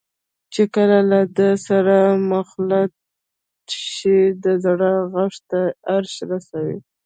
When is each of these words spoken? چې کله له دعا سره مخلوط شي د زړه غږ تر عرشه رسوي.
چې 0.53 0.63
کله 0.75 0.99
له 1.11 1.19
دعا 1.37 1.53
سره 1.67 1.95
مخلوط 2.33 2.93
شي 3.93 4.17
د 4.43 4.45
زړه 4.65 4.91
غږ 5.13 5.33
تر 5.49 5.65
عرشه 5.93 6.23
رسوي. 6.31 6.77